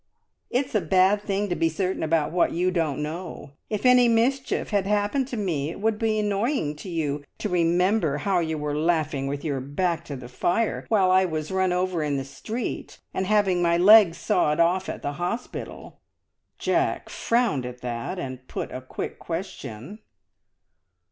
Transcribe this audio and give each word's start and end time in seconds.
"It's 0.49 0.73
a 0.73 0.81
bad 0.81 1.21
thing 1.21 1.47
to 1.49 1.55
be 1.55 1.69
certain 1.69 2.01
about 2.01 2.31
what 2.31 2.53
you 2.53 2.71
don't 2.71 3.03
know. 3.03 3.51
If 3.69 3.85
any 3.85 4.07
mischief 4.07 4.71
had 4.71 4.87
happened 4.87 5.27
to 5.27 5.37
me, 5.37 5.69
it 5.69 5.79
would 5.79 5.99
be 5.99 6.17
annoying 6.17 6.75
to 6.77 6.89
you 6.89 7.23
to 7.37 7.49
remember 7.49 8.17
how 8.17 8.39
you 8.39 8.57
were 8.57 8.75
laughing 8.75 9.27
with 9.27 9.45
your 9.45 9.59
back 9.59 10.03
to 10.05 10.15
the 10.15 10.27
fire, 10.27 10.85
while 10.89 11.11
I 11.11 11.25
was 11.25 11.51
run 11.51 11.71
over 11.71 12.01
in 12.01 12.17
the 12.17 12.25
street, 12.25 12.97
and 13.13 13.27
having 13.27 13.61
my 13.61 13.77
legs 13.77 14.17
sawed 14.17 14.59
off 14.59 14.89
at 14.89 15.03
the 15.03 15.13
hospital." 15.21 15.99
Jack 16.57 17.07
frowned 17.07 17.67
at 17.67 17.81
that, 17.81 18.17
and 18.17 18.47
put 18.47 18.71
a 18.71 18.81
quick 18.81 19.19
question. 19.19 19.99